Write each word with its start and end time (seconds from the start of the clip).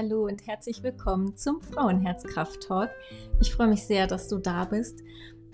Hallo 0.00 0.26
und 0.26 0.46
herzlich 0.46 0.84
willkommen 0.84 1.36
zum 1.36 1.60
Frauenherzkraft-Talk. 1.60 2.88
Ich 3.40 3.52
freue 3.52 3.66
mich 3.66 3.82
sehr, 3.82 4.06
dass 4.06 4.28
du 4.28 4.38
da 4.38 4.64
bist. 4.64 5.02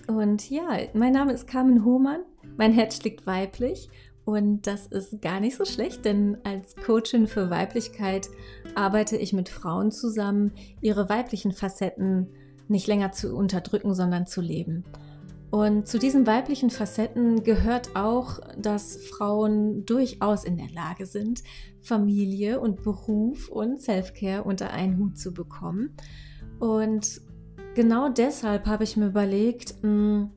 Und 0.07 0.51
ja, 0.51 0.81
mein 0.93 1.15
Name 1.15 1.33
ist 1.33 1.47
Carmen 1.47 1.83
Hohmann. 1.83 2.21
Mein 2.59 2.75
Herz 2.75 2.99
schlägt 2.99 3.27
weiblich 3.27 3.89
und 4.27 4.67
das 4.67 4.87
ist 4.87 5.23
gar 5.23 5.41
nicht 5.41 5.57
so 5.57 5.65
schlecht, 5.65 6.05
denn 6.05 6.37
als 6.45 6.77
Coachin 6.77 7.27
für 7.27 7.49
Weiblichkeit 7.49 8.29
arbeite 8.75 9.17
ich 9.17 9.33
mit 9.33 9.49
Frauen 9.49 9.91
zusammen, 9.91 10.53
ihre 10.83 11.09
weiblichen 11.09 11.53
Facetten 11.53 12.29
nicht 12.69 12.87
länger 12.87 13.13
zu 13.13 13.35
unterdrücken, 13.35 13.95
sondern 13.95 14.27
zu 14.27 14.43
leben. 14.43 14.85
Und 15.55 15.87
zu 15.87 16.01
diesen 16.01 16.27
weiblichen 16.27 16.69
Facetten 16.69 17.45
gehört 17.45 17.95
auch, 17.95 18.41
dass 18.59 18.97
Frauen 18.97 19.87
durchaus 19.87 20.43
in 20.43 20.57
der 20.57 20.69
Lage 20.71 21.07
sind, 21.07 21.45
Familie 21.81 22.59
und 22.59 22.83
Beruf 22.83 23.49
und 23.51 23.81
Selfcare 23.81 24.43
unter 24.43 24.73
einen 24.73 24.99
Hut 24.99 25.17
zu 25.17 25.33
bekommen. 25.33 25.97
Und 26.59 27.21
genau 27.77 28.09
deshalb 28.09 28.67
habe 28.67 28.83
ich 28.83 28.97
mir 28.97 29.07
überlegt, 29.07 29.77
hm, 29.83 30.33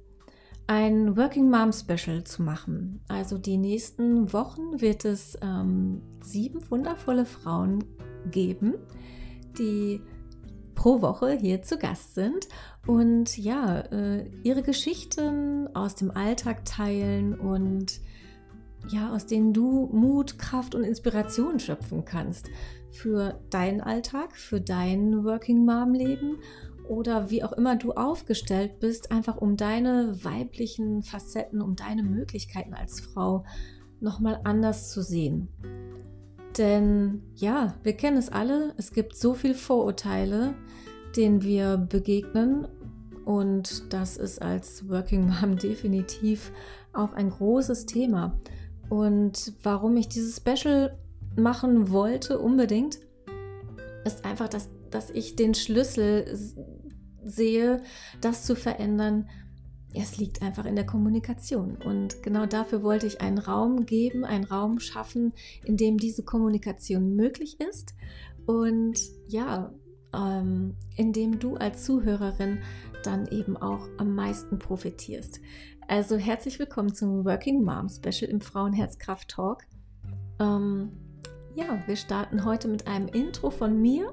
ein 0.67 1.17
Working 1.17 1.49
Mom 1.49 1.73
Special 1.73 2.23
zu 2.23 2.43
machen. 2.43 3.01
Also 3.07 3.39
die 3.39 3.57
nächsten 3.57 4.31
Wochen 4.33 4.81
wird 4.81 5.03
es 5.03 5.35
ähm, 5.41 6.03
sieben 6.21 6.59
wundervolle 6.69 7.25
Frauen 7.25 7.83
geben, 8.29 8.75
die 9.57 9.99
pro 10.77 11.01
Woche 11.01 11.31
hier 11.31 11.63
zu 11.63 11.77
Gast 11.77 12.13
sind 12.13 12.47
und 12.85 13.35
ja, 13.37 13.79
äh, 13.79 14.29
ihre 14.43 14.61
Geschichten 14.61 15.67
aus 15.75 15.95
dem 15.95 16.11
Alltag 16.11 16.65
teilen 16.65 17.37
und 17.37 17.99
ja, 18.87 19.11
aus 19.11 19.25
denen 19.25 19.53
du 19.53 19.89
Mut, 19.91 20.37
Kraft 20.37 20.75
und 20.75 20.83
Inspiration 20.83 21.59
schöpfen 21.59 22.05
kannst 22.05 22.49
für 22.91 23.41
deinen 23.49 23.81
Alltag, 23.81 24.35
für 24.35 24.61
dein 24.61 25.25
Working 25.25 25.65
Mom 25.65 25.93
Leben 25.93 26.37
oder 26.87 27.31
wie 27.31 27.43
auch 27.43 27.53
immer 27.53 27.75
du 27.75 27.93
aufgestellt 27.93 28.79
bist, 28.79 29.11
einfach 29.11 29.37
um 29.37 29.57
deine 29.57 30.23
weiblichen 30.23 31.01
Facetten, 31.01 31.59
um 31.59 31.75
deine 31.75 32.03
Möglichkeiten 32.03 32.75
als 32.75 32.99
Frau 32.99 33.45
nochmal 33.99 34.41
anders 34.43 34.91
zu 34.91 35.01
sehen. 35.01 35.49
Denn 36.57 37.21
ja, 37.35 37.75
wir 37.83 37.93
kennen 37.93 38.17
es 38.17 38.29
alle, 38.29 38.73
es 38.77 38.91
gibt 38.91 39.15
so 39.15 39.33
viele 39.33 39.53
Vorurteile, 39.53 40.55
denen 41.15 41.41
wir 41.41 41.77
begegnen. 41.77 42.67
Und 43.25 43.91
das 43.93 44.17
ist 44.17 44.41
als 44.41 44.87
Working 44.89 45.27
Mom 45.27 45.57
definitiv 45.61 46.51
auch 46.93 47.13
ein 47.13 47.29
großes 47.29 47.85
Thema. 47.85 48.39
Und 48.89 49.53
warum 49.63 49.97
ich 49.97 50.07
dieses 50.07 50.37
Special 50.37 50.97
machen 51.35 51.91
wollte 51.91 52.39
unbedingt, 52.39 52.99
ist 54.05 54.25
einfach, 54.25 54.47
dass, 54.47 54.69
dass 54.89 55.09
ich 55.09 55.35
den 55.35 55.53
Schlüssel 55.53 56.25
sehe, 57.23 57.81
das 58.21 58.45
zu 58.45 58.55
verändern, 58.55 59.27
es 59.93 60.17
liegt 60.17 60.41
einfach 60.41 60.65
in 60.65 60.75
der 60.75 60.85
Kommunikation. 60.85 61.77
Und 61.77 62.21
genau 62.23 62.45
dafür 62.45 62.83
wollte 62.83 63.07
ich 63.07 63.21
einen 63.21 63.37
Raum 63.37 63.85
geben, 63.85 64.25
einen 64.25 64.43
Raum 64.43 64.79
schaffen, 64.79 65.33
in 65.63 65.77
dem 65.77 65.97
diese 65.97 66.23
Kommunikation 66.23 67.15
möglich 67.15 67.59
ist. 67.59 67.95
Und 68.45 68.99
ja, 69.27 69.73
ähm, 70.13 70.75
in 70.95 71.13
dem 71.13 71.39
du 71.39 71.55
als 71.55 71.83
Zuhörerin 71.83 72.59
dann 73.03 73.27
eben 73.27 73.57
auch 73.57 73.87
am 73.97 74.15
meisten 74.15 74.59
profitierst. 74.59 75.39
Also 75.87 76.17
herzlich 76.17 76.59
willkommen 76.59 76.93
zum 76.93 77.25
Working 77.25 77.63
Mom 77.63 77.89
Special 77.89 78.29
im 78.29 78.41
Frauenherzkraft 78.41 79.29
Talk. 79.29 79.63
Ähm, 80.39 80.91
ja, 81.55 81.81
wir 81.87 81.95
starten 81.95 82.45
heute 82.45 82.67
mit 82.67 82.87
einem 82.87 83.07
Intro 83.07 83.49
von 83.49 83.81
mir, 83.81 84.11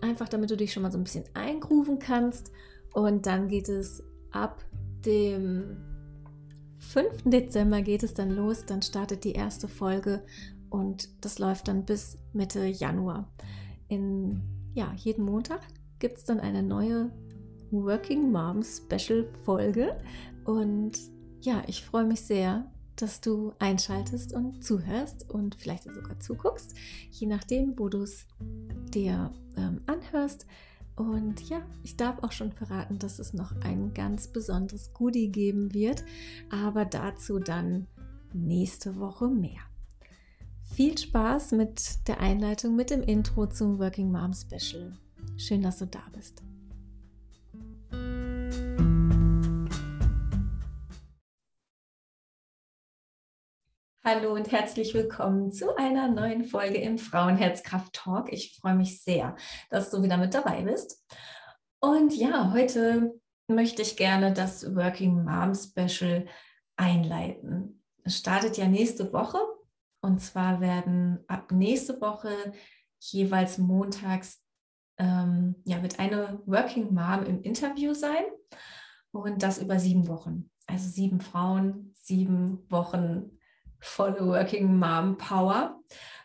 einfach 0.00 0.28
damit 0.28 0.50
du 0.50 0.56
dich 0.56 0.72
schon 0.72 0.82
mal 0.82 0.92
so 0.92 0.98
ein 0.98 1.04
bisschen 1.04 1.24
eingrooven 1.34 1.98
kannst. 1.98 2.50
Und 2.92 3.26
dann 3.26 3.48
geht 3.48 3.68
es 3.68 4.02
ab 4.30 4.64
dem 5.06 5.76
5. 6.78 7.24
Dezember 7.24 7.82
geht 7.82 8.02
es 8.02 8.14
dann 8.14 8.30
los, 8.30 8.66
dann 8.66 8.82
startet 8.82 9.24
die 9.24 9.32
erste 9.32 9.68
Folge 9.68 10.22
und 10.68 11.08
das 11.24 11.38
läuft 11.38 11.68
dann 11.68 11.84
bis 11.84 12.18
Mitte 12.32 12.66
Januar. 12.66 13.28
In 13.88 14.42
ja, 14.74 14.92
jeden 14.96 15.24
Montag 15.24 15.60
gibt 15.98 16.18
es 16.18 16.24
dann 16.24 16.40
eine 16.40 16.62
neue 16.62 17.10
Working 17.70 18.30
Mom 18.30 18.62
Special 18.62 19.26
Folge 19.44 19.96
und 20.44 20.92
ja, 21.40 21.62
ich 21.66 21.84
freue 21.84 22.04
mich 22.04 22.20
sehr, 22.20 22.70
dass 22.96 23.20
du 23.20 23.52
einschaltest 23.58 24.32
und 24.32 24.64
zuhörst 24.64 25.30
und 25.30 25.54
vielleicht 25.54 25.84
sogar 25.84 26.18
zuguckst, 26.18 26.74
je 27.10 27.26
nachdem, 27.26 27.78
wo 27.78 27.88
du 27.88 28.02
es 28.02 28.26
dir 28.40 29.32
ähm, 29.56 29.80
anhörst. 29.86 30.46
Und 30.96 31.46
ja, 31.48 31.60
ich 31.82 31.96
darf 31.96 32.22
auch 32.22 32.32
schon 32.32 32.52
verraten, 32.52 32.98
dass 32.98 33.18
es 33.18 33.34
noch 33.34 33.54
ein 33.60 33.92
ganz 33.92 34.28
besonderes 34.28 34.94
Goodie 34.94 35.30
geben 35.30 35.74
wird, 35.74 36.04
aber 36.50 36.86
dazu 36.86 37.38
dann 37.38 37.86
nächste 38.32 38.96
Woche 38.98 39.28
mehr. 39.28 39.60
Viel 40.62 40.96
Spaß 40.96 41.52
mit 41.52 42.08
der 42.08 42.20
Einleitung, 42.20 42.76
mit 42.76 42.90
dem 42.90 43.02
Intro 43.02 43.46
zum 43.46 43.78
Working 43.78 44.10
Mom 44.10 44.32
Special. 44.32 44.96
Schön, 45.36 45.62
dass 45.62 45.78
du 45.78 45.86
da 45.86 46.02
bist. 46.12 46.42
Hallo 54.08 54.34
und 54.34 54.52
herzlich 54.52 54.94
willkommen 54.94 55.50
zu 55.50 55.74
einer 55.76 56.06
neuen 56.06 56.44
Folge 56.44 56.76
im 56.78 56.96
Frauenherzkraft 56.96 57.92
Talk. 57.92 58.32
Ich 58.32 58.56
freue 58.60 58.76
mich 58.76 59.02
sehr, 59.02 59.34
dass 59.68 59.90
du 59.90 60.00
wieder 60.00 60.16
mit 60.16 60.32
dabei 60.32 60.62
bist. 60.62 61.04
Und 61.80 62.14
ja, 62.14 62.52
heute 62.52 63.20
möchte 63.48 63.82
ich 63.82 63.96
gerne 63.96 64.32
das 64.32 64.76
Working 64.76 65.24
Mom 65.24 65.56
Special 65.56 66.24
einleiten. 66.76 67.82
Es 68.04 68.18
startet 68.18 68.56
ja 68.56 68.68
nächste 68.68 69.12
Woche 69.12 69.38
und 70.00 70.20
zwar 70.20 70.60
werden 70.60 71.24
ab 71.26 71.50
nächste 71.50 72.00
Woche 72.00 72.30
jeweils 73.00 73.58
montags 73.58 74.40
ähm, 74.98 75.56
ja, 75.64 75.82
wird 75.82 75.98
eine 75.98 76.40
Working 76.46 76.94
Mom 76.94 77.24
im 77.24 77.42
Interview 77.42 77.92
sein 77.92 78.22
und 79.10 79.42
das 79.42 79.58
über 79.58 79.80
sieben 79.80 80.06
Wochen. 80.06 80.48
Also 80.68 80.88
sieben 80.88 81.20
Frauen, 81.20 81.92
sieben 81.96 82.70
Wochen 82.70 83.32
volle 83.80 84.26
Working 84.26 84.78
Mom 84.78 85.16
Power. 85.18 85.80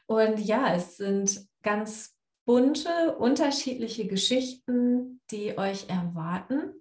Und 0.06 0.40
ja, 0.40 0.74
es 0.74 0.98
sind 0.98 1.48
ganz 1.64 2.18
bunte, 2.46 3.16
unterschiedliche 3.18 4.08
Geschichten, 4.08 5.22
die 5.32 5.58
euch 5.58 5.90
erwarten. 5.90 6.74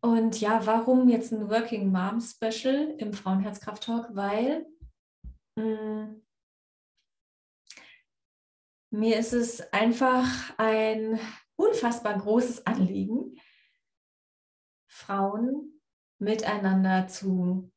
Und 0.00 0.40
ja, 0.40 0.64
warum 0.64 1.08
jetzt 1.08 1.32
ein 1.32 1.50
Working 1.50 1.90
Mom 1.90 2.20
Special 2.20 2.94
im 2.98 3.12
Frauenherzkraft 3.12 3.82
Talk? 3.84 4.08
Weil 4.14 4.66
mh, 5.56 5.64
mm, 5.64 6.22
mir 8.90 9.18
ist 9.18 9.32
es 9.32 9.60
einfach 9.72 10.26
ein 10.56 11.18
unfassbar 11.56 12.16
großes 12.18 12.66
Anliegen, 12.66 13.36
Frauen 14.88 15.80
miteinander 16.18 17.06
zu 17.08 17.70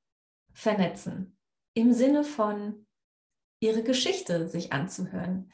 vernetzen 0.61 1.35
im 1.73 1.91
Sinne 1.91 2.23
von 2.23 2.85
ihre 3.59 3.81
Geschichte 3.81 4.47
sich 4.47 4.72
anzuhören. 4.72 5.51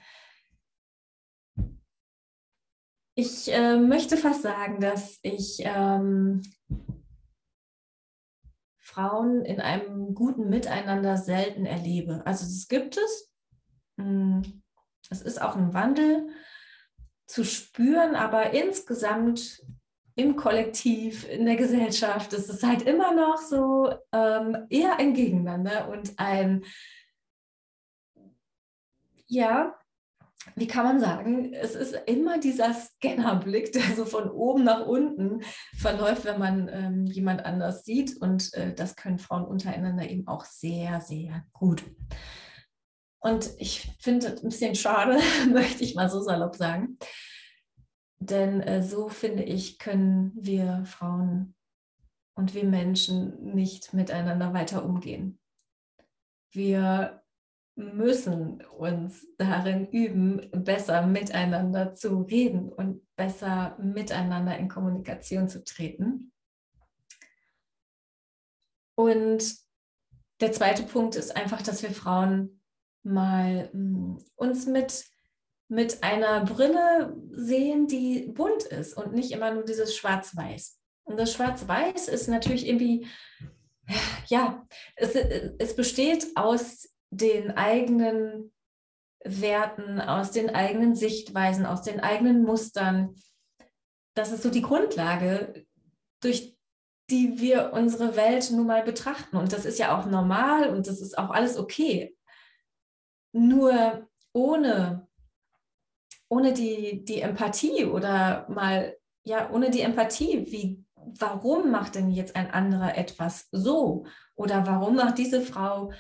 Ich 3.16 3.52
äh, 3.52 3.78
möchte 3.78 4.18
fast 4.18 4.42
sagen, 4.42 4.82
dass 4.82 5.20
ich 5.24 5.60
ähm, 5.62 6.42
Frauen 8.78 9.46
in 9.46 9.62
einem 9.62 10.14
guten 10.14 10.50
Miteinander 10.50 11.18
selten 11.18 11.66
erlebe. 11.66 12.26
Also 12.26 12.46
es 12.46 12.68
gibt 12.68 12.98
es. 12.98 13.34
Hm, 13.98 14.62
es 15.10 15.22
ist 15.22 15.42
auch 15.42 15.56
ein 15.56 15.74
Wandel 15.74 16.30
zu 17.28 17.46
spüren, 17.46 18.16
aber 18.16 18.52
insgesamt 18.52 19.66
im 20.18 20.36
Kollektiv, 20.36 21.30
in 21.30 21.46
der 21.46 21.56
Gesellschaft, 21.56 22.34
ist 22.34 22.50
es 22.50 22.64
halt 22.64 22.82
immer 22.82 23.14
noch 23.14 23.38
so 23.38 23.94
ähm, 24.12 24.66
eher 24.70 24.98
ein 24.98 25.14
Gegeneinander 25.14 25.90
und 25.90 26.14
ein, 26.18 26.66
ja, 29.28 29.78
wie 30.56 30.66
kann 30.66 30.86
man 30.86 31.00
sagen, 31.00 31.54
es 31.54 31.76
ist 31.76 31.94
immer 32.08 32.40
dieser 32.40 32.74
Scannerblick, 32.74 33.72
der 33.74 33.96
so 33.96 34.06
von 34.06 34.30
oben 34.32 34.64
nach 34.64 34.88
unten 34.88 35.44
verläuft, 35.76 36.26
wenn 36.26 36.40
man 36.40 36.68
ähm, 36.68 37.06
jemand 37.06 37.46
anders 37.46 37.86
sieht. 37.86 38.20
Und 38.20 38.52
äh, 38.56 38.74
das 38.74 38.96
können 38.96 39.20
Frauen 39.20 39.46
untereinander 39.46 40.10
eben 40.10 40.28
auch 40.28 40.46
sehr, 40.46 41.00
sehr 41.02 41.46
gut. 41.54 41.84
Und 43.20 43.52
ich 43.60 43.92
finde 44.00 44.28
es 44.28 44.44
ein 44.44 44.50
bisschen 44.50 44.74
schade, 44.74 45.20
möchte 45.52 45.84
ich 45.84 45.94
mal 45.94 46.10
so 46.10 46.22
salopp 46.22 46.56
sagen, 46.56 46.98
denn 48.20 48.62
äh, 48.62 48.84
so 48.84 49.10
finde 49.10 49.44
ich, 49.44 49.80
können 49.80 50.32
wir 50.36 50.84
Frauen 50.86 51.56
und 52.36 52.54
wir 52.54 52.66
Menschen 52.66 53.54
nicht 53.56 53.94
miteinander 53.94 54.54
weiter 54.54 54.84
umgehen. 54.84 55.40
Wir 56.52 57.24
müssen 57.76 58.64
uns 58.66 59.28
darin 59.38 59.88
üben, 59.90 60.50
besser 60.52 61.06
miteinander 61.06 61.94
zu 61.94 62.22
reden 62.22 62.72
und 62.72 63.06
besser 63.16 63.78
miteinander 63.80 64.58
in 64.58 64.68
Kommunikation 64.68 65.48
zu 65.48 65.64
treten. 65.64 66.32
Und 68.96 69.56
der 70.40 70.52
zweite 70.52 70.84
Punkt 70.84 71.16
ist 71.16 71.36
einfach, 71.36 71.62
dass 71.62 71.84
wir 71.84 71.92
Frauen 71.92 72.62
mal 73.04 73.70
hm, 73.72 74.18
uns 74.36 74.66
mit, 74.66 75.06
mit 75.70 76.04
einer 76.04 76.46
Brille 76.46 77.16
sehen, 77.32 77.88
die 77.88 78.28
bunt 78.28 78.64
ist 78.64 78.96
und 78.96 79.14
nicht 79.14 79.32
immer 79.32 79.54
nur 79.54 79.64
dieses 79.64 79.96
Schwarz-Weiß. 79.96 80.80
Und 81.04 81.18
das 81.18 81.34
Schwarz-Weiß 81.34 82.08
ist 82.08 82.28
natürlich 82.28 82.68
irgendwie, 82.68 83.08
ja, 84.28 84.66
es, 84.96 85.16
es 85.16 85.76
besteht 85.76 86.28
aus 86.36 86.90
den 87.10 87.52
eigenen 87.52 88.54
Werten, 89.24 90.00
aus 90.00 90.32
den 90.32 90.54
eigenen 90.54 90.96
Sichtweisen, 90.96 91.66
aus 91.66 91.82
den 91.82 92.00
eigenen 92.00 92.44
Mustern. 92.44 93.16
Das 94.16 94.32
ist 94.32 94.44
so 94.44 94.50
die 94.50 94.62
Grundlage, 94.62 95.66
durch 96.22 96.58
die 97.10 97.40
wir 97.40 97.72
unsere 97.74 98.16
Welt 98.16 98.52
nun 98.52 98.68
mal 98.68 98.84
betrachten. 98.84 99.38
Und 99.38 99.54
das 99.54 99.66
ist 99.66 99.80
ja 99.80 99.98
auch 99.98 100.06
normal 100.06 100.70
und 100.70 100.88
das 100.88 101.02
ist 101.02 101.18
auch 101.18 101.30
alles 101.30 101.58
okay. 101.58 102.16
Nur 103.34 104.08
ohne, 104.34 105.07
ohne 106.30 106.54
die, 106.54 107.04
die 107.06 107.22
Empathie 107.22 107.86
oder 107.86 108.48
mal, 108.50 108.98
ja, 109.24 109.50
ohne 109.52 109.70
die 109.70 109.82
Empathie, 109.82 110.46
wie, 110.52 110.84
warum 110.96 111.72
macht 111.72 111.96
denn 111.96 112.12
jetzt 112.12 112.36
ein 112.36 112.52
anderer 112.52 112.98
etwas 112.98 113.48
so? 113.52 114.06
Oder 114.36 114.66
warum 114.68 114.96
macht 114.96 115.18
diese 115.18 115.42
Frau 115.42 115.92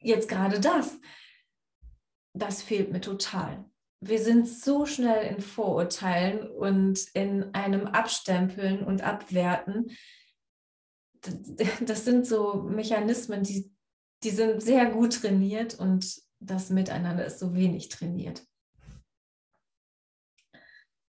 jetzt 0.00 0.28
gerade 0.28 0.60
das? 0.60 0.98
Das 2.34 2.62
fehlt 2.62 2.92
mir 2.92 3.00
total. 3.00 3.64
Wir 4.00 4.20
sind 4.20 4.48
so 4.48 4.86
schnell 4.86 5.26
in 5.26 5.40
Vorurteilen 5.40 6.48
und 6.48 7.00
in 7.14 7.52
einem 7.54 7.86
Abstempeln 7.86 8.84
und 8.84 9.02
Abwerten. 9.02 9.90
Das 11.80 12.04
sind 12.04 12.26
so 12.26 12.62
Mechanismen, 12.62 13.42
die, 13.42 13.72
die 14.22 14.30
sind 14.30 14.62
sehr 14.62 14.86
gut 14.86 15.20
trainiert 15.20 15.74
und 15.74 16.22
das 16.38 16.70
Miteinander 16.70 17.26
ist 17.26 17.40
so 17.40 17.54
wenig 17.56 17.88
trainiert. 17.88 18.47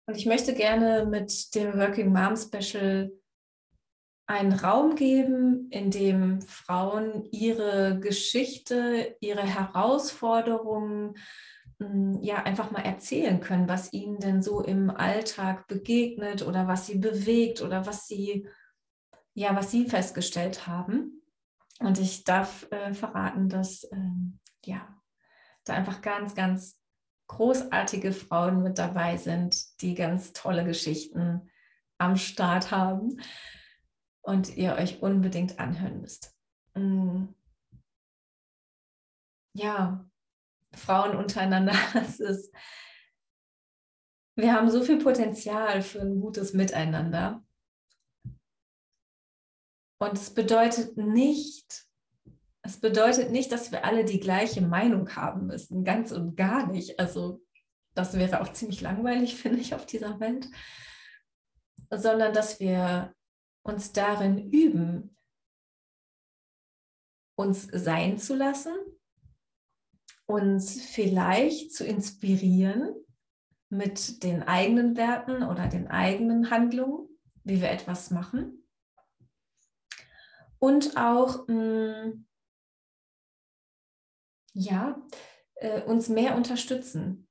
Und 0.06 0.16
ich 0.16 0.26
möchte 0.26 0.54
gerne 0.54 1.04
mit 1.04 1.54
dem 1.54 1.76
Working 1.78 2.12
Mom 2.12 2.36
Special 2.36 3.10
einen 4.28 4.52
Raum 4.52 4.96
geben, 4.96 5.68
in 5.70 5.90
dem 5.90 6.42
Frauen 6.42 7.28
ihre 7.30 7.98
Geschichte, 8.00 9.16
ihre 9.20 9.42
Herausforderungen 9.42 11.16
hm, 11.80 12.20
ja 12.22 12.42
einfach 12.42 12.70
mal 12.70 12.82
erzählen 12.82 13.40
können, 13.40 13.68
was 13.68 13.92
ihnen 13.92 14.18
denn 14.18 14.42
so 14.42 14.60
im 14.60 14.90
Alltag 14.90 15.66
begegnet 15.68 16.42
oder 16.46 16.66
was 16.66 16.86
sie 16.86 16.98
bewegt 16.98 17.62
oder 17.62 17.86
was 17.86 18.06
sie 18.06 18.48
ja 19.34 19.54
was 19.54 19.70
sie 19.70 19.88
festgestellt 19.88 20.66
haben. 20.66 21.22
Und 21.78 21.98
ich 21.98 22.24
darf 22.24 22.66
äh, 22.70 22.94
verraten, 22.94 23.48
dass 23.48 23.86
ähm, 23.92 24.40
ja 24.64 24.88
da 25.64 25.74
einfach 25.74 26.00
ganz 26.00 26.34
ganz 26.34 26.78
großartige 27.28 28.12
Frauen 28.12 28.62
mit 28.62 28.78
dabei 28.78 29.16
sind, 29.16 29.80
die 29.80 29.94
ganz 29.94 30.32
tolle 30.32 30.64
Geschichten 30.64 31.50
am 31.98 32.16
Start 32.16 32.70
haben 32.70 33.20
und 34.22 34.56
ihr 34.56 34.74
euch 34.74 35.02
unbedingt 35.02 35.58
anhören 35.58 36.00
müsst. 36.00 36.36
Mm. 36.74 37.26
Ja, 39.54 40.06
Frauen 40.74 41.16
untereinander, 41.16 41.74
das 41.94 42.20
ist, 42.20 42.54
wir 44.36 44.52
haben 44.52 44.70
so 44.70 44.82
viel 44.82 44.98
Potenzial 44.98 45.80
für 45.82 46.00
ein 46.00 46.20
gutes 46.20 46.52
Miteinander. 46.52 47.42
Und 49.98 50.12
es 50.12 50.34
bedeutet 50.34 50.98
nicht, 50.98 51.85
es 52.66 52.80
bedeutet 52.80 53.30
nicht, 53.30 53.52
dass 53.52 53.70
wir 53.70 53.84
alle 53.84 54.04
die 54.04 54.18
gleiche 54.18 54.60
Meinung 54.60 55.14
haben 55.14 55.46
müssen, 55.46 55.84
ganz 55.84 56.10
und 56.10 56.36
gar 56.36 56.66
nicht. 56.66 56.98
Also 56.98 57.40
das 57.94 58.14
wäre 58.14 58.40
auch 58.40 58.52
ziemlich 58.52 58.80
langweilig, 58.80 59.36
finde 59.40 59.60
ich, 59.60 59.74
auf 59.74 59.86
dieser 59.86 60.18
Welt, 60.20 60.48
sondern 61.90 62.34
dass 62.34 62.60
wir 62.60 63.14
uns 63.62 63.92
darin 63.92 64.50
üben, 64.50 65.16
uns 67.36 67.68
sein 67.70 68.18
zu 68.18 68.34
lassen, 68.34 68.74
uns 70.26 70.80
vielleicht 70.80 71.72
zu 71.72 71.84
inspirieren 71.84 72.94
mit 73.68 74.22
den 74.24 74.42
eigenen 74.42 74.96
Werten 74.96 75.42
oder 75.44 75.68
den 75.68 75.88
eigenen 75.88 76.50
Handlungen, 76.50 77.08
wie 77.44 77.60
wir 77.60 77.70
etwas 77.70 78.10
machen. 78.10 78.64
Und 80.58 80.96
auch, 80.96 81.46
mh, 81.46 81.54
mm, 81.54 82.25
ja, 84.56 85.00
äh, 85.56 85.82
uns 85.82 86.08
mehr 86.08 86.34
unterstützen, 86.34 87.28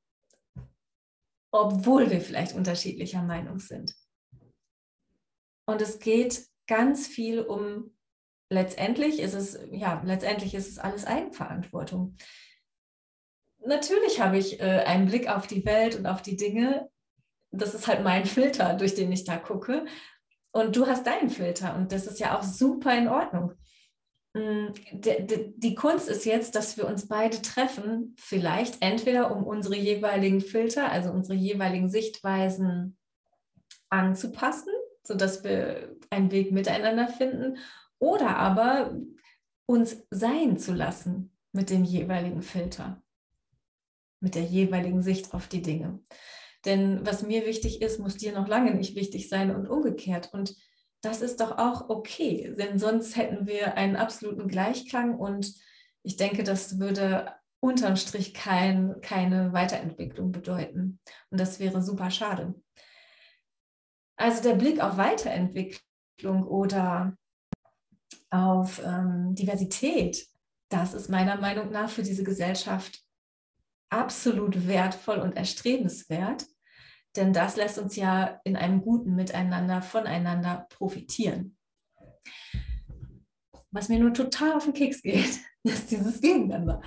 obwohl 1.51 2.09
wir 2.11 2.21
vielleicht 2.21 2.53
unterschiedlicher 2.55 3.23
Meinung 3.23 3.59
sind. 3.59 3.93
Und 5.67 5.81
es 5.81 5.99
geht 5.99 6.45
ganz 6.67 7.07
viel 7.07 7.41
um, 7.41 7.95
letztendlich 8.51 9.19
ist 9.19 9.33
es, 9.33 9.59
ja, 9.71 10.01
letztendlich 10.05 10.53
ist 10.53 10.69
es 10.69 10.77
alles 10.77 11.05
Eigenverantwortung. 11.05 12.15
Natürlich 13.65 14.21
habe 14.21 14.37
ich 14.37 14.59
äh, 14.59 14.83
einen 14.85 15.07
Blick 15.07 15.27
auf 15.27 15.47
die 15.47 15.65
Welt 15.65 15.95
und 15.95 16.05
auf 16.05 16.21
die 16.21 16.35
Dinge. 16.35 16.89
Das 17.51 17.73
ist 17.73 17.87
halt 17.87 18.03
mein 18.03 18.25
Filter, 18.25 18.75
durch 18.75 18.93
den 18.93 19.11
ich 19.11 19.23
da 19.23 19.37
gucke. 19.37 19.85
Und 20.51 20.75
du 20.75 20.85
hast 20.85 21.07
deinen 21.07 21.31
Filter 21.31 21.75
und 21.75 21.91
das 21.91 22.05
ist 22.05 22.19
ja 22.19 22.37
auch 22.37 22.43
super 22.43 22.95
in 22.95 23.07
Ordnung. 23.07 23.53
Mm, 24.35 24.73
die 24.91 25.75
Kunst 25.75 26.09
ist 26.09 26.25
jetzt, 26.25 26.55
dass 26.55 26.77
wir 26.77 26.87
uns 26.87 27.07
beide 27.07 27.41
treffen, 27.41 28.15
vielleicht 28.19 28.81
entweder 28.81 29.35
um 29.35 29.43
unsere 29.43 29.75
jeweiligen 29.75 30.41
Filter, 30.41 30.91
also 30.91 31.09
unsere 31.09 31.37
jeweiligen 31.37 31.89
Sichtweisen 31.89 32.97
anzupassen 33.89 34.71
sodass 35.05 35.43
wir 35.43 35.95
einen 36.09 36.31
Weg 36.31 36.51
miteinander 36.51 37.07
finden 37.07 37.57
oder 37.99 38.37
aber 38.37 38.97
uns 39.65 39.97
sein 40.09 40.57
zu 40.57 40.73
lassen 40.73 41.31
mit 41.51 41.69
dem 41.69 41.83
jeweiligen 41.83 42.41
Filter, 42.41 43.01
mit 44.19 44.35
der 44.35 44.43
jeweiligen 44.43 45.01
Sicht 45.01 45.33
auf 45.33 45.47
die 45.47 45.61
Dinge. 45.61 45.99
Denn 46.65 47.05
was 47.05 47.21
mir 47.21 47.45
wichtig 47.45 47.81
ist, 47.81 47.99
muss 47.99 48.17
dir 48.17 48.33
noch 48.33 48.47
lange 48.47 48.73
nicht 48.73 48.95
wichtig 48.95 49.29
sein 49.29 49.55
und 49.55 49.67
umgekehrt. 49.67 50.33
Und 50.33 50.55
das 51.05 51.21
ist 51.21 51.39
doch 51.39 51.57
auch 51.57 51.89
okay, 51.89 52.53
denn 52.57 52.79
sonst 52.79 53.15
hätten 53.15 53.45
wir 53.45 53.75
einen 53.75 53.95
absoluten 53.95 54.47
Gleichklang 54.47 55.15
und 55.15 55.53
ich 56.01 56.17
denke, 56.17 56.43
das 56.43 56.79
würde 56.79 57.33
unterm 57.59 57.95
Strich 57.95 58.33
kein, 58.33 59.01
keine 59.01 59.53
Weiterentwicklung 59.53 60.31
bedeuten. 60.31 60.99
Und 61.29 61.39
das 61.39 61.59
wäre 61.59 61.81
super 61.81 62.11
schade. 62.11 62.55
Also 64.17 64.43
der 64.43 64.55
Blick 64.55 64.81
auf 64.81 64.97
Weiterentwicklung 64.97 66.43
oder 66.47 67.17
auf 68.29 68.81
ähm, 68.83 69.35
Diversität, 69.35 70.27
das 70.69 70.93
ist 70.93 71.09
meiner 71.09 71.37
Meinung 71.37 71.71
nach 71.71 71.89
für 71.89 72.03
diese 72.03 72.23
Gesellschaft 72.23 73.01
absolut 73.89 74.67
wertvoll 74.67 75.19
und 75.19 75.37
erstrebenswert, 75.37 76.45
denn 77.15 77.33
das 77.33 77.55
lässt 77.55 77.77
uns 77.77 77.95
ja 77.95 78.39
in 78.43 78.55
einem 78.55 78.81
guten 78.81 79.15
Miteinander 79.15 79.81
voneinander 79.81 80.67
profitieren. 80.69 81.57
Was 83.71 83.89
mir 83.89 83.99
nur 83.99 84.13
total 84.13 84.53
auf 84.53 84.65
den 84.65 84.73
Keks 84.73 85.01
geht, 85.01 85.39
ist 85.63 85.91
dieses 85.91 86.21
Gegeneinander. 86.21 86.81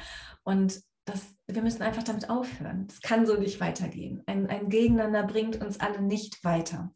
Und 0.44 0.82
das, 1.04 1.34
wir 1.46 1.62
müssen 1.62 1.82
einfach 1.82 2.02
damit 2.02 2.28
aufhören. 2.28 2.86
Es 2.88 3.00
kann 3.00 3.26
so 3.26 3.36
nicht 3.36 3.60
weitergehen. 3.60 4.22
Ein, 4.26 4.46
ein 4.48 4.68
Gegeneinander 4.68 5.22
bringt 5.24 5.60
uns 5.60 5.80
alle 5.80 6.02
nicht 6.02 6.44
weiter. 6.44 6.94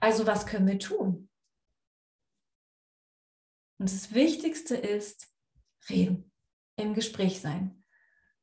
Also 0.00 0.26
was 0.26 0.46
können 0.46 0.66
wir 0.66 0.78
tun? 0.78 1.28
Und 3.78 3.90
das 3.90 4.14
Wichtigste 4.14 4.76
ist 4.76 5.28
reden, 5.88 6.30
im 6.76 6.94
Gespräch 6.94 7.40
sein. 7.40 7.84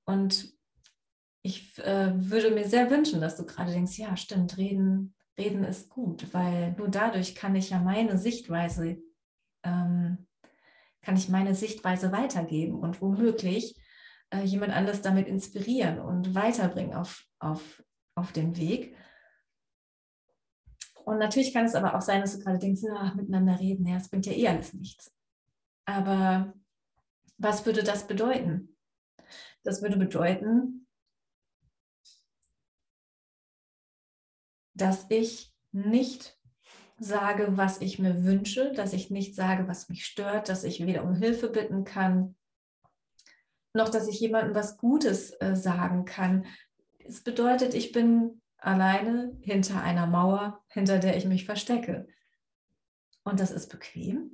Und 0.05 0.53
ich 1.41 1.77
äh, 1.79 2.11
würde 2.15 2.51
mir 2.51 2.67
sehr 2.67 2.89
wünschen, 2.89 3.21
dass 3.21 3.37
du 3.37 3.45
gerade 3.45 3.71
denkst, 3.71 3.97
ja, 3.97 4.15
stimmt, 4.17 4.57
reden, 4.57 5.15
reden 5.37 5.63
ist 5.63 5.89
gut, 5.89 6.33
weil 6.33 6.73
nur 6.73 6.89
dadurch 6.89 7.35
kann 7.35 7.55
ich 7.55 7.69
ja 7.69 7.79
meine 7.79 8.17
Sichtweise, 8.17 8.97
ähm, 9.63 10.27
kann 11.01 11.15
ich 11.15 11.29
meine 11.29 11.55
Sichtweise 11.55 12.11
weitergeben 12.11 12.79
und 12.79 13.01
womöglich 13.01 13.75
äh, 14.31 14.43
jemand 14.43 14.73
anders 14.73 15.01
damit 15.01 15.27
inspirieren 15.27 15.99
und 15.99 16.35
weiterbringen 16.35 16.93
auf, 16.93 17.25
auf, 17.39 17.83
auf 18.15 18.31
den 18.33 18.57
Weg. 18.57 18.95
Und 21.05 21.17
natürlich 21.17 21.53
kann 21.53 21.65
es 21.65 21.75
aber 21.75 21.95
auch 21.95 22.01
sein, 22.01 22.21
dass 22.21 22.37
du 22.37 22.43
gerade 22.43 22.59
denkst, 22.59 22.81
ach, 22.93 23.15
miteinander 23.15 23.59
reden, 23.59 23.87
ja, 23.87 23.95
das 23.95 24.09
bringt 24.09 24.25
ja 24.25 24.33
eh 24.33 24.47
alles 24.47 24.73
nichts. 24.73 25.11
Aber 25.85 26.53
was 27.37 27.65
würde 27.65 27.81
das 27.81 28.05
bedeuten? 28.05 28.75
Das 29.63 29.81
würde 29.81 29.97
bedeuten, 29.97 30.87
dass 34.81 35.05
ich 35.09 35.53
nicht 35.71 36.37
sage, 36.99 37.57
was 37.57 37.81
ich 37.81 37.99
mir 37.99 38.23
wünsche, 38.23 38.73
dass 38.73 38.93
ich 38.93 39.09
nicht 39.09 39.35
sage, 39.35 39.67
was 39.67 39.89
mich 39.89 40.05
stört, 40.05 40.49
dass 40.49 40.63
ich 40.63 40.85
weder 40.85 41.03
um 41.03 41.15
Hilfe 41.15 41.49
bitten 41.49 41.83
kann, 41.83 42.35
noch 43.73 43.89
dass 43.89 44.07
ich 44.07 44.19
jemandem 44.19 44.55
was 44.55 44.77
Gutes 44.77 45.31
äh, 45.39 45.55
sagen 45.55 46.05
kann. 46.05 46.45
Es 46.99 47.23
bedeutet, 47.23 47.73
ich 47.73 47.91
bin 47.91 48.41
alleine 48.57 49.37
hinter 49.41 49.81
einer 49.81 50.07
Mauer, 50.07 50.63
hinter 50.67 50.99
der 50.99 51.15
ich 51.15 51.25
mich 51.25 51.45
verstecke. 51.45 52.07
Und 53.23 53.39
das 53.39 53.51
ist 53.51 53.69
bequem, 53.69 54.31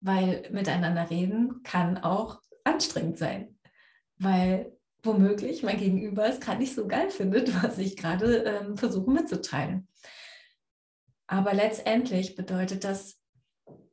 weil 0.00 0.48
miteinander 0.50 1.10
reden 1.10 1.62
kann 1.62 1.98
auch 1.98 2.40
anstrengend 2.64 3.18
sein, 3.18 3.58
weil 4.16 4.72
womöglich 5.02 5.62
mein 5.62 5.78
Gegenüber 5.78 6.26
es 6.26 6.40
gerade 6.40 6.60
nicht 6.60 6.74
so 6.74 6.86
geil 6.86 7.10
findet, 7.10 7.52
was 7.62 7.78
ich 7.78 7.96
gerade 7.96 8.44
ähm, 8.44 8.76
versuche 8.76 9.10
mitzuteilen. 9.10 9.88
Aber 11.26 11.54
letztendlich 11.54 12.34
bedeutet 12.34 12.84
das, 12.84 13.18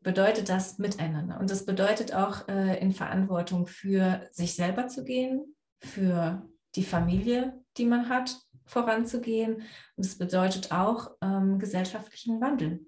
bedeutet 0.01 0.49
das 0.49 0.77
miteinander. 0.77 1.39
Und 1.39 1.49
das 1.49 1.65
bedeutet 1.65 2.13
auch 2.13 2.47
äh, 2.47 2.79
in 2.79 2.91
Verantwortung 2.91 3.65
für 3.65 4.27
sich 4.31 4.55
selber 4.55 4.87
zu 4.87 5.03
gehen, 5.03 5.55
für 5.79 6.47
die 6.75 6.83
Familie, 6.83 7.63
die 7.77 7.85
man 7.85 8.09
hat, 8.09 8.37
voranzugehen. 8.65 9.63
Und 9.95 10.05
es 10.05 10.17
bedeutet 10.17 10.71
auch 10.71 11.11
ähm, 11.21 11.59
gesellschaftlichen 11.59 12.41
Wandel. 12.41 12.85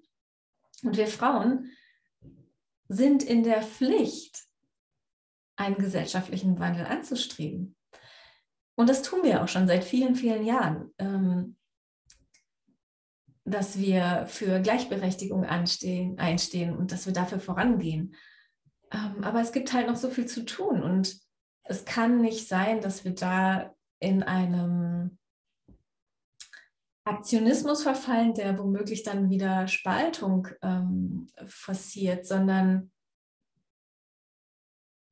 Und 0.82 0.96
wir 0.96 1.06
Frauen 1.06 1.70
sind 2.88 3.22
in 3.22 3.42
der 3.42 3.62
Pflicht, 3.62 4.44
einen 5.56 5.76
gesellschaftlichen 5.76 6.58
Wandel 6.58 6.86
anzustreben. 6.86 7.76
Und 8.82 8.88
das 8.88 9.02
tun 9.02 9.22
wir 9.22 9.44
auch 9.44 9.46
schon 9.46 9.68
seit 9.68 9.84
vielen, 9.84 10.16
vielen 10.16 10.44
Jahren, 10.44 10.92
ähm, 10.98 11.56
dass 13.44 13.78
wir 13.78 14.26
für 14.26 14.58
Gleichberechtigung 14.58 15.44
anstehen, 15.44 16.18
einstehen 16.18 16.76
und 16.76 16.90
dass 16.90 17.06
wir 17.06 17.12
dafür 17.12 17.38
vorangehen. 17.38 18.16
Ähm, 18.90 19.22
aber 19.22 19.40
es 19.40 19.52
gibt 19.52 19.72
halt 19.72 19.86
noch 19.86 19.94
so 19.94 20.10
viel 20.10 20.26
zu 20.26 20.44
tun 20.44 20.82
und 20.82 21.16
es 21.62 21.84
kann 21.84 22.22
nicht 22.22 22.48
sein, 22.48 22.80
dass 22.80 23.04
wir 23.04 23.14
da 23.14 23.72
in 24.00 24.24
einem 24.24 25.16
Aktionismus 27.04 27.84
verfallen, 27.84 28.34
der 28.34 28.58
womöglich 28.58 29.04
dann 29.04 29.30
wieder 29.30 29.68
Spaltung 29.68 30.48
ähm, 30.60 31.28
forciert, 31.46 32.26
sondern, 32.26 32.90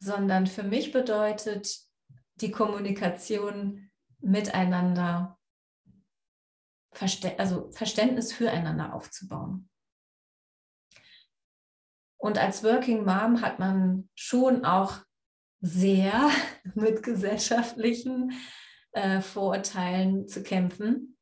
sondern 0.00 0.48
für 0.48 0.64
mich 0.64 0.90
bedeutet 0.90 1.88
die 2.42 2.50
Kommunikation 2.50 3.90
miteinander, 4.20 5.38
also 7.38 7.70
Verständnis 7.70 8.32
füreinander 8.32 8.94
aufzubauen. 8.94 9.68
Und 12.18 12.36
als 12.36 12.62
Working 12.62 13.04
Mom 13.04 13.40
hat 13.40 13.58
man 13.58 14.08
schon 14.14 14.64
auch 14.64 14.98
sehr 15.60 16.30
mit 16.74 17.02
gesellschaftlichen 17.02 18.32
äh, 18.92 19.20
Vorurteilen 19.20 20.28
zu 20.28 20.42
kämpfen 20.42 21.16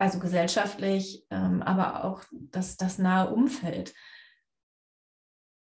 also 0.00 0.18
gesellschaftlich, 0.18 1.26
ähm, 1.30 1.62
aber 1.62 2.04
auch 2.04 2.24
das, 2.32 2.78
das 2.78 2.98
nahe 2.98 3.30
Umfeld. 3.30 3.94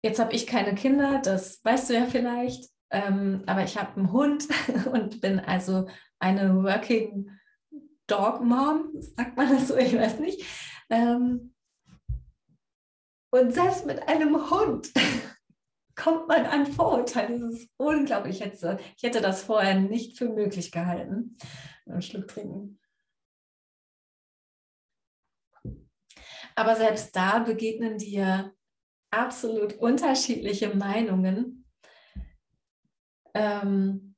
Jetzt 0.05 0.21
habe 0.21 0.33
ich 0.33 0.47
keine 0.47 0.77
Kinder, 0.77 1.21
das 1.21 1.63
weißt 1.65 1.91
du 1.91 1.95
ja 1.95 2.07
vielleicht, 2.07 2.71
ähm, 2.91 3.43
aber 3.47 3.65
ich 3.65 3.79
habe 3.79 3.97
einen 3.97 4.13
Hund 4.13 4.49
und 4.93 5.21
bin 5.21 5.41
also 5.41 5.89
eine 6.19 6.63
Working 6.63 7.31
Dog 8.07 8.43
Mom, 8.43 8.91
sagt 9.01 9.37
man 9.37 9.49
das 9.51 9.69
so, 9.69 9.77
ich 9.77 9.95
weiß 9.95 10.19
nicht. 10.19 10.45
Ähm, 10.91 11.55
und 13.33 13.55
selbst 13.55 13.87
mit 13.87 14.09
einem 14.09 14.51
Hund 14.51 14.91
kommt 15.95 16.27
man 16.27 16.47
an 16.47 16.67
Vorurteile. 16.67 17.39
Das 17.39 17.55
ist 17.55 17.71
unglaublich. 17.77 18.41
Ich 18.41 18.45
hätte, 18.45 18.79
ich 18.97 19.03
hätte 19.05 19.21
das 19.21 19.45
vorher 19.45 19.79
nicht 19.79 20.19
für 20.19 20.29
möglich 20.29 20.73
gehalten. 20.73 21.37
Einen 21.87 22.03
Schluck 22.03 22.27
trinken. 22.27 22.81
Aber 26.57 26.75
selbst 26.75 27.15
da 27.15 27.39
begegnen 27.39 27.99
dir 27.99 28.53
absolut 29.13 29.75
unterschiedliche 29.75 30.75
Meinungen, 30.75 31.60
ähm, 33.35 34.15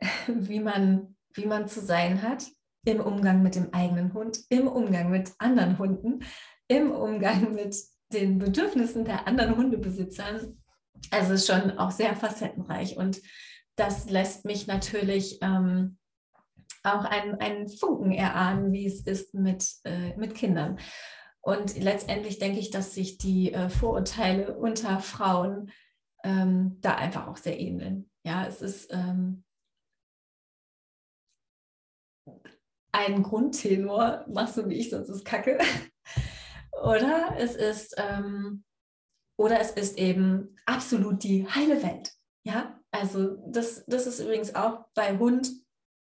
wie, 0.26 0.60
man, 0.60 1.16
wie 1.34 1.46
man 1.46 1.68
zu 1.68 1.80
sein 1.80 2.22
hat 2.22 2.46
im 2.84 3.00
Umgang 3.00 3.42
mit 3.42 3.54
dem 3.54 3.72
eigenen 3.72 4.12
Hund, 4.12 4.40
im 4.50 4.68
Umgang 4.68 5.10
mit 5.10 5.32
anderen 5.38 5.78
Hunden, 5.78 6.20
im 6.68 6.90
Umgang 6.90 7.54
mit 7.54 7.76
den 8.12 8.38
Bedürfnissen 8.38 9.04
der 9.04 9.26
anderen 9.26 9.56
Hundebesitzern. 9.56 10.58
Also 11.10 11.36
schon 11.36 11.78
auch 11.78 11.90
sehr 11.90 12.14
facettenreich 12.14 12.96
und 12.96 13.20
das 13.76 14.08
lässt 14.08 14.44
mich 14.44 14.66
natürlich 14.66 15.38
ähm, 15.42 15.98
auch 16.84 17.04
einen, 17.04 17.34
einen 17.40 17.68
Funken 17.68 18.12
erahnen, 18.12 18.72
wie 18.72 18.86
es 18.86 19.00
ist 19.00 19.34
mit, 19.34 19.66
äh, 19.84 20.16
mit 20.16 20.34
Kindern. 20.34 20.78
Und 21.40 21.78
letztendlich 21.78 22.38
denke 22.38 22.58
ich, 22.58 22.70
dass 22.70 22.94
sich 22.94 23.18
die 23.18 23.52
äh, 23.52 23.68
Vorurteile 23.68 24.56
unter 24.56 25.00
Frauen 25.00 25.70
ähm, 26.24 26.78
da 26.80 26.96
einfach 26.96 27.28
auch 27.28 27.36
sehr 27.36 27.58
ähneln. 27.60 28.10
Ja, 28.26 28.46
es 28.46 28.62
ist 28.62 28.92
ähm, 28.92 29.44
ein 32.92 33.22
Grundtenor, 33.22 34.24
machst 34.28 34.56
du 34.56 34.68
wie 34.68 34.74
ich, 34.74 34.90
sonst 34.90 35.08
ist 35.08 35.24
Kacke. 35.24 35.58
oder 36.82 37.34
es 37.38 37.54
ist 37.54 37.94
ähm, 37.98 38.64
oder 39.38 39.60
es 39.60 39.72
ist 39.72 39.98
eben 39.98 40.56
absolut 40.64 41.22
die 41.22 41.46
heile 41.46 41.82
Welt. 41.82 42.12
Ja, 42.46 42.80
also 42.90 43.36
das, 43.48 43.84
das 43.86 44.06
ist 44.06 44.20
übrigens 44.20 44.54
auch 44.54 44.86
bei 44.94 45.18
Hund 45.18 45.50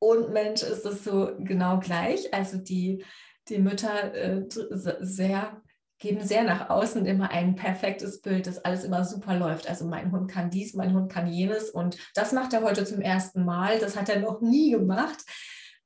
und 0.00 0.32
Mensch 0.32 0.62
ist 0.62 0.84
es 0.84 1.04
so 1.04 1.32
genau 1.38 1.80
gleich. 1.80 2.32
Also 2.32 2.58
die 2.58 3.04
die 3.48 3.58
Mütter 3.58 4.14
äh, 4.14 4.44
sehr 4.48 5.62
geben 6.04 6.20
sehr 6.20 6.44
nach 6.44 6.68
außen 6.68 7.06
immer 7.06 7.30
ein 7.30 7.56
perfektes 7.56 8.20
Bild, 8.20 8.46
dass 8.46 8.58
alles 8.58 8.84
immer 8.84 9.06
super 9.06 9.38
läuft. 9.38 9.70
Also 9.70 9.86
mein 9.86 10.12
Hund 10.12 10.30
kann 10.30 10.50
dies, 10.50 10.74
mein 10.74 10.92
Hund 10.92 11.10
kann 11.10 11.26
jenes 11.26 11.70
und 11.70 11.96
das 12.14 12.32
macht 12.32 12.52
er 12.52 12.60
heute 12.60 12.84
zum 12.84 13.00
ersten 13.00 13.42
Mal. 13.44 13.78
Das 13.78 13.96
hat 13.96 14.10
er 14.10 14.20
noch 14.20 14.42
nie 14.42 14.70
gemacht. 14.70 15.16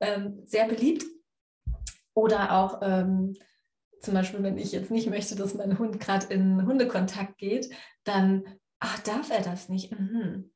Ähm, 0.01 0.43
sehr 0.45 0.67
beliebt. 0.67 1.05
Oder 2.15 2.53
auch 2.53 2.81
ähm, 2.83 3.37
zum 4.01 4.15
Beispiel, 4.15 4.43
wenn 4.43 4.59
ich 4.59 4.73
jetzt 4.73 4.91
nicht 4.91 5.09
möchte, 5.09 5.37
dass 5.37 5.55
mein 5.55 5.79
Hund 5.79 6.01
gerade 6.01 6.27
in 6.35 6.67
Hundekontakt 6.67 7.39
geht, 7.39 7.71
dann, 8.03 8.43
ach, 8.81 8.99
darf 8.99 9.31
er 9.31 9.43
das 9.43 9.69
nicht? 9.69 9.93
Mhm. 9.93 10.51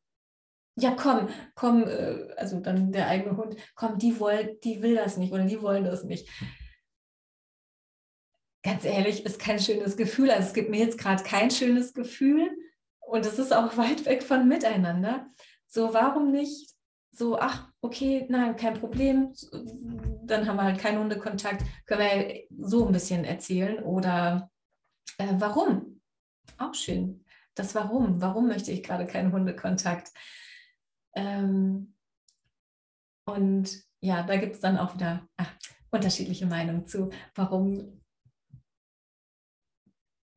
Ja, 0.75 0.90
komm, 0.90 1.28
komm, 1.54 1.85
äh, 1.85 2.33
also 2.37 2.59
dann 2.59 2.90
der 2.90 3.07
eigene 3.07 3.37
Hund, 3.37 3.54
komm, 3.76 3.97
die, 3.99 4.19
woll, 4.19 4.59
die 4.64 4.83
will 4.83 4.97
das 4.97 5.19
nicht 5.19 5.33
oder 5.33 5.45
die 5.45 5.62
wollen 5.62 5.85
das 5.85 6.02
nicht 6.02 6.28
ganz 8.62 8.85
ehrlich, 8.85 9.25
ist 9.25 9.38
kein 9.38 9.59
schönes 9.59 9.97
Gefühl. 9.97 10.31
Also 10.31 10.49
es 10.49 10.54
gibt 10.54 10.71
mir 10.71 10.81
jetzt 10.81 10.99
gerade 10.99 11.23
kein 11.23 11.50
schönes 11.50 11.95
Gefühl 11.95 12.50
und 13.00 13.26
es 13.26 13.38
ist 13.38 13.52
auch 13.52 13.76
weit 13.76 14.07
weg 14.07 14.23
von 14.23 14.49
miteinander. 14.49 15.26
So, 15.66 15.95
warum 15.95 16.31
nicht 16.31 16.71
so, 17.11 17.38
ach, 17.38 17.69
okay, 17.83 18.26
nein, 18.31 18.57
kein 18.57 18.75
Problem, 18.75 19.35
dann 20.25 20.47
haben 20.47 20.57
wir 20.57 20.64
halt 20.64 20.78
keinen 20.78 20.99
Hundekontakt, 20.99 21.62
können 21.85 22.00
wir 22.00 22.66
so 22.66 22.87
ein 22.87 22.92
bisschen 22.92 23.25
erzählen 23.25 23.83
oder 23.83 24.50
äh, 25.19 25.35
warum? 25.38 26.00
Auch 26.59 26.75
schön. 26.75 27.25
Das 27.54 27.75
Warum. 27.75 28.23
Warum 28.23 28.49
möchte 28.49 28.73
ich 28.73 28.83
gerade 28.83 29.07
keinen 29.07 29.33
Hundekontakt? 29.33 30.11
Ähm, 31.14 31.95
und 33.26 33.83
ja, 34.00 34.23
da 34.23 34.37
gibt 34.37 34.54
es 34.54 34.61
dann 34.61 34.78
auch 34.78 34.95
wieder 34.95 35.28
ach, 35.37 35.52
unterschiedliche 35.90 36.47
Meinungen 36.47 36.87
zu, 36.87 37.11
warum 37.35 38.01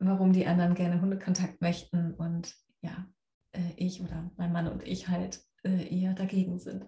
warum 0.08 0.34
die 0.34 0.46
anderen 0.46 0.76
gerne 0.76 1.02
Hundekontakt 1.02 1.62
möchten 1.62 2.14
und 2.14 2.56
ja, 2.82 3.08
äh, 3.52 3.72
ich 3.76 4.02
oder 4.02 4.32
mein 4.38 4.52
Mann 4.52 4.68
und 4.68 4.84
ich 4.84 5.08
halt 5.08 5.42
äh, 5.64 5.88
eher 5.88 6.14
dagegen 6.14 6.58
sind. 6.60 6.86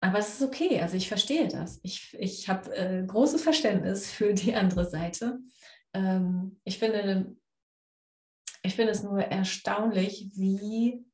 Aber 0.00 0.18
es 0.18 0.34
ist 0.34 0.42
okay, 0.42 0.80
also 0.82 0.96
ich 0.96 1.08
verstehe 1.08 1.48
das. 1.48 1.80
Ich, 1.82 2.14
ich 2.18 2.48
habe 2.50 2.76
äh, 2.76 3.06
großes 3.06 3.42
Verständnis 3.42 4.10
für 4.10 4.34
die 4.34 4.54
andere 4.54 4.84
Seite. 4.84 5.38
Ähm, 5.94 6.60
ich, 6.64 6.78
finde, 6.78 7.34
ich 8.62 8.74
finde 8.74 8.92
es 8.92 9.02
nur 9.02 9.20
erstaunlich, 9.20 10.30
wie 10.34 11.06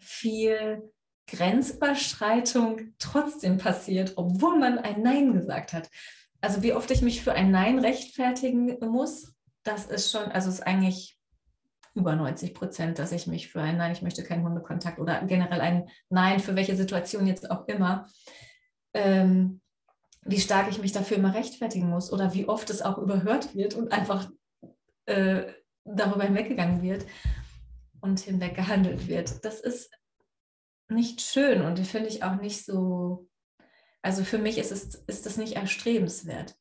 viel 0.00 0.92
Grenzüberschreitung 1.28 2.92
trotzdem 2.98 3.58
passiert, 3.58 4.14
obwohl 4.16 4.58
man 4.58 4.78
ein 4.78 5.02
Nein 5.02 5.32
gesagt 5.32 5.72
hat. 5.72 5.88
Also 6.40 6.62
wie 6.64 6.72
oft 6.72 6.90
ich 6.90 7.02
mich 7.02 7.22
für 7.22 7.34
ein 7.34 7.50
Nein 7.50 7.78
rechtfertigen 7.78 8.78
muss, 8.80 9.35
das 9.66 9.86
ist 9.86 10.10
schon, 10.10 10.24
also 10.24 10.48
ist 10.48 10.66
eigentlich 10.66 11.18
über 11.94 12.14
90 12.14 12.54
Prozent, 12.54 12.98
dass 12.98 13.12
ich 13.12 13.26
mich 13.26 13.48
für 13.48 13.62
ein 13.62 13.78
Nein, 13.78 13.92
ich 13.92 14.02
möchte 14.02 14.22
keinen 14.22 14.44
Hundekontakt 14.44 14.98
oder 14.98 15.22
generell 15.24 15.60
ein 15.60 15.88
Nein, 16.10 16.40
für 16.40 16.54
welche 16.54 16.76
Situation 16.76 17.26
jetzt 17.26 17.50
auch 17.50 17.66
immer, 17.68 18.06
ähm, 18.92 19.60
wie 20.22 20.40
stark 20.40 20.68
ich 20.70 20.80
mich 20.80 20.92
dafür 20.92 21.16
immer 21.16 21.34
rechtfertigen 21.34 21.88
muss 21.88 22.12
oder 22.12 22.34
wie 22.34 22.48
oft 22.48 22.68
es 22.70 22.82
auch 22.82 22.98
überhört 22.98 23.54
wird 23.54 23.74
und 23.74 23.92
einfach 23.92 24.30
äh, 25.06 25.44
darüber 25.84 26.24
hinweggegangen 26.24 26.82
wird 26.82 27.06
und 28.00 28.20
hinweg 28.20 28.54
gehandelt 28.54 29.08
wird. 29.08 29.44
Das 29.44 29.60
ist 29.60 29.90
nicht 30.88 31.20
schön 31.20 31.62
und 31.62 31.78
finde 31.80 32.08
ich 32.08 32.22
auch 32.22 32.36
nicht 32.36 32.64
so, 32.64 33.28
also 34.02 34.22
für 34.22 34.38
mich 34.38 34.58
ist, 34.58 34.70
es, 34.70 34.96
ist 35.06 35.26
das 35.26 35.36
nicht 35.36 35.54
erstrebenswert. 35.54 36.56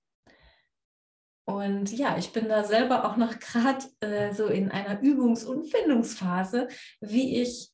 Und 1.46 1.92
ja, 1.92 2.18
ich 2.18 2.32
bin 2.34 2.50
da 2.50 2.64
selber 2.64 3.06
auch 3.06 3.18
noch 3.18 3.40
gerade 3.40 3.86
äh, 4.00 4.34
so 4.34 4.48
in 4.48 4.72
einer 4.72 5.02
Übungs- 5.02 5.46
und 5.46 5.70
Findungsphase, 5.70 6.68
wie 7.00 7.42
ich 7.42 7.72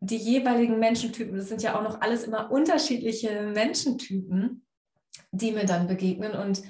die 0.00 0.16
jeweiligen 0.16 0.78
Menschentypen, 0.78 1.36
das 1.36 1.48
sind 1.48 1.62
ja 1.62 1.76
auch 1.76 1.82
noch 1.82 2.00
alles 2.00 2.22
immer 2.22 2.52
unterschiedliche 2.52 3.42
Menschentypen, 3.42 4.64
die 5.32 5.52
mir 5.52 5.64
dann 5.64 5.88
begegnen. 5.88 6.32
Und 6.32 6.62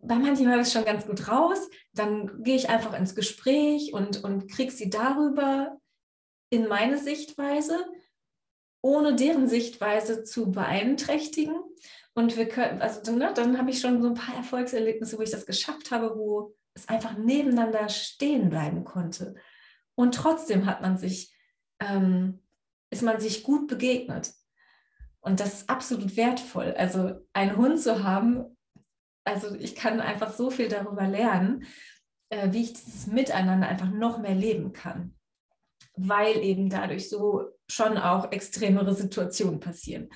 bei 0.00 0.14
manchen 0.14 0.48
habe 0.48 0.60
ich 0.60 0.68
es 0.68 0.72
schon 0.72 0.84
ganz 0.84 1.06
gut 1.06 1.28
raus. 1.28 1.68
Dann 1.92 2.42
gehe 2.42 2.56
ich 2.56 2.68
einfach 2.68 2.96
ins 2.96 3.14
Gespräch 3.14 3.92
und, 3.92 4.22
und 4.22 4.48
kriege 4.48 4.70
sie 4.70 4.90
darüber 4.90 5.78
in 6.50 6.68
meine 6.68 6.98
Sichtweise, 6.98 7.84
ohne 8.80 9.14
deren 9.14 9.48
Sichtweise 9.48 10.22
zu 10.22 10.52
beeinträchtigen. 10.52 11.56
Und 12.14 12.36
wir 12.36 12.46
können, 12.46 12.82
also 12.82 13.14
ne, 13.16 13.32
dann 13.34 13.58
habe 13.58 13.70
ich 13.70 13.80
schon 13.80 14.02
so 14.02 14.08
ein 14.08 14.14
paar 14.14 14.36
Erfolgserlebnisse, 14.36 15.16
wo 15.18 15.22
ich 15.22 15.30
das 15.30 15.46
geschafft 15.46 15.90
habe, 15.90 16.16
wo 16.16 16.54
es 16.74 16.88
einfach 16.88 17.16
nebeneinander 17.16 17.88
stehen 17.88 18.50
bleiben 18.50 18.84
konnte. 18.84 19.34
Und 19.94 20.14
trotzdem 20.14 20.66
hat 20.66 20.82
man 20.82 20.98
sich, 20.98 21.34
ähm, 21.80 22.40
ist 22.90 23.02
man 23.02 23.20
sich 23.20 23.42
gut 23.42 23.66
begegnet. 23.68 24.32
Und 25.20 25.40
das 25.40 25.60
ist 25.60 25.70
absolut 25.70 26.16
wertvoll. 26.16 26.74
Also 26.76 27.12
einen 27.32 27.56
Hund 27.56 27.80
zu 27.80 28.02
haben, 28.02 28.56
also 29.24 29.54
ich 29.54 29.74
kann 29.74 30.00
einfach 30.00 30.32
so 30.32 30.50
viel 30.50 30.68
darüber 30.68 31.06
lernen, 31.06 31.64
äh, 32.28 32.52
wie 32.52 32.62
ich 32.62 32.72
dieses 32.72 33.06
Miteinander 33.06 33.68
einfach 33.68 33.90
noch 33.90 34.18
mehr 34.18 34.34
leben 34.34 34.72
kann. 34.72 35.14
Weil 35.94 36.38
eben 36.38 36.68
dadurch 36.68 37.08
so 37.08 37.50
schon 37.68 37.98
auch 37.98 38.32
extremere 38.32 38.94
Situationen 38.94 39.60
passieren. 39.60 40.08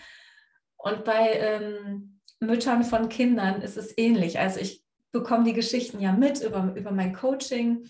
Und 0.87 1.05
bei 1.05 1.33
ähm, 1.33 2.21
Müttern 2.39 2.85
von 2.85 3.09
Kindern 3.09 3.61
ist 3.61 3.77
es 3.77 3.93
ähnlich. 3.99 4.39
Also 4.39 4.61
ich 4.61 4.85
bekomme 5.11 5.43
die 5.43 5.53
Geschichten 5.53 6.01
ja 6.01 6.13
mit 6.13 6.41
über, 6.41 6.73
über 6.77 6.93
mein 6.93 7.13
Coaching 7.13 7.89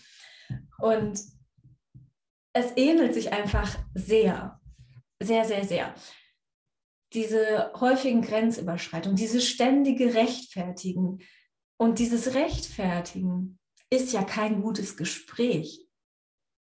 und 0.79 1.21
es 2.53 2.71
ähnelt 2.75 3.13
sich 3.13 3.31
einfach 3.31 3.77
sehr, 3.93 4.59
sehr, 5.21 5.45
sehr, 5.45 5.63
sehr. 5.63 5.93
Diese 7.13 7.71
häufigen 7.79 8.23
Grenzüberschreitungen, 8.23 9.15
diese 9.15 9.41
ständige 9.41 10.15
Rechtfertigen. 10.15 11.19
Und 11.77 11.99
dieses 11.99 12.33
Rechtfertigen 12.33 13.59
ist 13.91 14.11
ja 14.11 14.23
kein 14.23 14.63
gutes 14.63 14.97
Gespräch. 14.97 15.86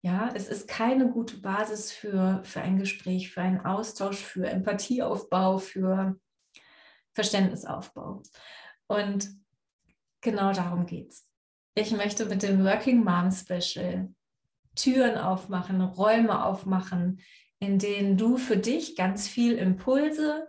Ja, 0.04 0.30
es 0.35 0.49
ist 0.49 0.66
keine 0.66 1.09
gute 1.09 1.37
Basis 1.37 1.92
für, 1.92 2.40
für 2.42 2.61
ein 2.61 2.76
Gespräch, 2.76 3.30
für 3.30 3.40
einen 3.40 3.61
Austausch, 3.61 4.18
für 4.18 4.49
Empathieaufbau, 4.49 5.59
für 5.59 6.18
Verständnisaufbau. 7.14 8.23
Und 8.88 9.28
genau 10.21 10.52
darum 10.52 10.87
geht 10.87 11.11
es. 11.11 11.28
Ich 11.75 11.92
möchte 11.92 12.26
mit 12.26 12.42
dem 12.42 12.64
Working 12.64 13.04
Mom 13.04 13.30
Special 13.30 14.12
Türen 14.75 15.18
aufmachen, 15.18 15.80
Räume 15.80 16.44
aufmachen, 16.44 17.20
in 17.61 17.79
denen 17.79 18.16
du 18.16 18.38
für 18.38 18.57
dich 18.57 18.96
ganz 18.96 19.29
viel 19.29 19.53
Impulse, 19.53 20.48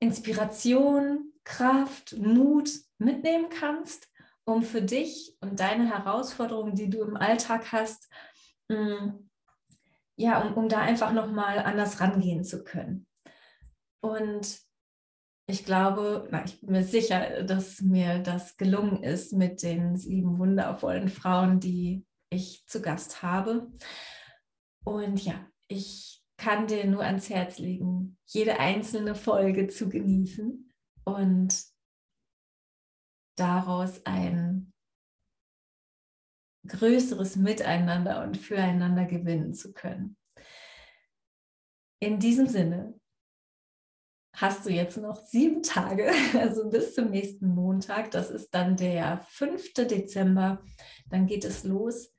Inspiration, 0.00 1.32
Kraft, 1.44 2.16
Mut 2.18 2.68
mitnehmen 2.98 3.46
kannst, 3.48 4.08
um 4.44 4.64
für 4.64 4.82
dich 4.82 5.36
und 5.40 5.60
deine 5.60 5.88
Herausforderungen, 5.88 6.74
die 6.74 6.90
du 6.90 7.02
im 7.02 7.16
Alltag 7.16 7.70
hast, 7.70 8.08
ja, 10.16 10.40
um, 10.42 10.54
um 10.54 10.68
da 10.68 10.80
einfach 10.80 11.12
nochmal 11.12 11.58
anders 11.58 12.00
rangehen 12.00 12.44
zu 12.44 12.64
können. 12.64 13.06
Und 14.00 14.60
ich 15.46 15.64
glaube, 15.64 16.28
na, 16.30 16.44
ich 16.44 16.60
bin 16.60 16.72
mir 16.72 16.84
sicher, 16.84 17.42
dass 17.42 17.80
mir 17.80 18.20
das 18.20 18.56
gelungen 18.56 19.02
ist 19.02 19.32
mit 19.32 19.62
den 19.62 19.96
sieben 19.96 20.38
wundervollen 20.38 21.08
Frauen, 21.08 21.60
die 21.60 22.06
ich 22.30 22.64
zu 22.66 22.80
Gast 22.80 23.22
habe. 23.22 23.70
Und 24.84 25.24
ja, 25.24 25.34
ich 25.68 26.22
kann 26.36 26.66
dir 26.66 26.86
nur 26.86 27.04
ans 27.04 27.28
Herz 27.28 27.58
legen, 27.58 28.16
jede 28.26 28.58
einzelne 28.58 29.14
Folge 29.14 29.68
zu 29.68 29.88
genießen 29.88 30.72
und 31.04 31.64
daraus 33.36 34.04
ein 34.06 34.71
größeres 36.66 37.36
Miteinander 37.36 38.22
und 38.22 38.36
Füreinander 38.36 39.04
gewinnen 39.04 39.54
zu 39.54 39.72
können. 39.72 40.16
In 42.00 42.18
diesem 42.18 42.46
Sinne 42.46 42.98
hast 44.34 44.66
du 44.66 44.70
jetzt 44.70 44.96
noch 44.96 45.24
sieben 45.24 45.62
Tage, 45.62 46.10
also 46.38 46.68
bis 46.70 46.94
zum 46.94 47.10
nächsten 47.10 47.48
Montag. 47.48 48.10
Das 48.10 48.30
ist 48.30 48.54
dann 48.54 48.76
der 48.76 49.22
5. 49.28 49.74
Dezember. 49.74 50.64
Dann 51.10 51.26
geht 51.26 51.44
es 51.44 51.64
los. 51.64 52.12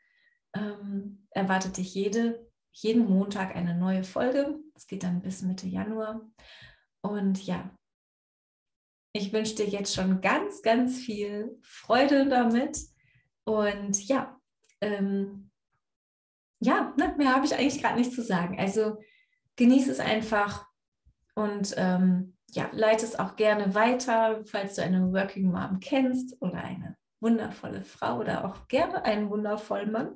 Ähm, 0.56 1.28
erwartet 1.32 1.78
dich 1.78 1.94
jede, 1.96 2.48
jeden 2.72 3.10
Montag 3.10 3.56
eine 3.56 3.76
neue 3.76 4.04
Folge. 4.04 4.60
Es 4.76 4.88
geht 4.88 5.04
dann 5.04 5.22
bis 5.22 5.42
Mitte 5.42 5.68
Januar. 5.68 6.22
Und 7.02 7.46
ja, 7.46 7.76
ich 9.16 9.34
wünsche 9.34 9.56
dir 9.56 9.68
jetzt 9.68 9.94
schon 9.94 10.22
ganz, 10.22 10.62
ganz 10.62 10.98
viel 10.98 11.58
Freude 11.62 12.28
damit 12.28 12.80
und 13.46 14.08
ja, 14.08 14.40
ähm, 14.82 15.52
ja, 16.60 16.94
ne, 16.98 17.14
mehr 17.18 17.36
habe 17.36 17.46
ich 17.46 17.54
eigentlich 17.54 17.82
gerade 17.82 18.00
nicht 18.00 18.14
zu 18.14 18.22
sagen. 18.22 18.60
Also 18.60 18.98
genieße 19.56 19.92
es 19.92 20.00
einfach 20.00 20.66
und 21.36 21.74
ähm, 21.78 22.38
ja, 22.52 22.70
leite 22.72 23.06
es 23.06 23.18
auch 23.18 23.36
gerne 23.36 23.74
weiter, 23.76 24.44
falls 24.46 24.76
du 24.76 24.84
eine 24.84 25.12
Working 25.12 25.52
Mom 25.52 25.80
kennst 25.80 26.40
oder 26.40 26.64
eine 26.64 26.96
wundervolle 27.20 27.84
Frau 27.84 28.20
oder 28.20 28.46
auch 28.46 28.68
gerne 28.68 29.04
einen 29.04 29.30
wundervollen 29.30 29.92
Mann, 29.92 30.16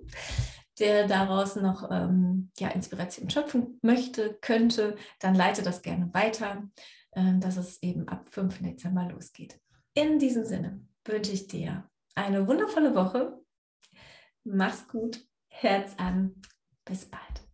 der 0.79 1.07
daraus 1.07 1.55
noch 1.55 1.89
ähm, 1.89 2.51
ja, 2.59 2.69
Inspiration 2.69 3.29
schöpfen 3.29 3.79
möchte, 3.81 4.37
könnte, 4.41 4.95
dann 5.19 5.33
leite 5.33 5.63
das 5.63 5.81
gerne 5.81 6.13
weiter, 6.13 6.69
äh, 7.11 7.39
dass 7.39 7.57
es 7.57 7.81
eben 7.81 8.07
ab 8.07 8.29
5. 8.29 8.59
Dezember 8.61 9.07
losgeht. 9.09 9.59
In 9.95 10.19
diesem 10.19 10.45
Sinne 10.45 10.85
wünsche 11.05 11.31
ich 11.31 11.47
dir 11.47 11.89
eine 12.17 12.47
wundervolle 12.47 12.95
Woche. 12.95 13.39
Mach's 14.43 14.87
gut. 14.87 15.23
Herz 15.49 15.95
an. 15.97 16.41
Bis 16.83 17.05
bald. 17.05 17.46